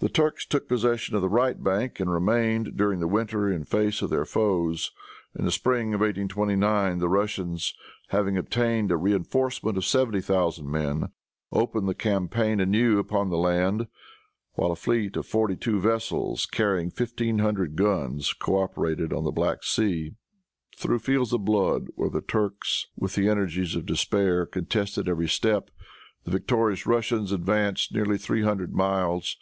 The 0.00 0.08
Turks 0.08 0.44
took 0.44 0.66
possession 0.66 1.14
of 1.14 1.22
the 1.22 1.28
right 1.28 1.62
bank, 1.62 2.00
and 2.00 2.10
remained, 2.10 2.76
during 2.76 2.98
the 2.98 3.06
winter, 3.06 3.48
in 3.48 3.62
face 3.62 4.02
of 4.02 4.10
their 4.10 4.24
foes. 4.24 4.90
In 5.38 5.44
the 5.44 5.52
spring 5.52 5.94
of 5.94 6.00
1829 6.00 6.98
the 6.98 7.08
Russians, 7.08 7.72
having 8.08 8.36
obtained 8.36 8.90
a 8.90 8.96
reinforcement 8.96 9.76
of 9.76 9.84
seventy 9.84 10.20
thousand 10.20 10.68
men, 10.68 11.10
opened 11.52 11.88
the 11.88 11.94
campaign 11.94 12.58
anew 12.58 12.98
upon 12.98 13.30
the 13.30 13.36
land, 13.38 13.86
while 14.54 14.72
a 14.72 14.74
fleet 14.74 15.14
of 15.16 15.24
forty 15.24 15.54
two 15.54 15.78
vessels, 15.78 16.46
carrying 16.46 16.90
fifteen 16.90 17.38
hundred 17.38 17.76
guns, 17.76 18.34
coöperated 18.34 19.16
on 19.16 19.22
the 19.22 19.30
Black 19.30 19.62
Sea. 19.62 20.14
Through 20.76 20.98
fields 20.98 21.32
of 21.32 21.44
blood, 21.44 21.86
where 21.94 22.10
the 22.10 22.22
Turks, 22.22 22.88
with 22.96 23.14
the 23.14 23.28
energies 23.28 23.76
of 23.76 23.86
despair, 23.86 24.46
contested 24.46 25.08
every 25.08 25.28
step, 25.28 25.70
the 26.24 26.32
victorious 26.32 26.88
Russians 26.88 27.30
advanced 27.30 27.94
nearly 27.94 28.18
three 28.18 28.42
hundred 28.42 28.74
miles. 28.74 29.36